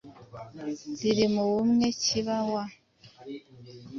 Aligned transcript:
riri 0.99 1.27
mu 1.33 1.43
bumwe 1.51 1.87
kiba 2.03 2.37
wa, 2.51 2.63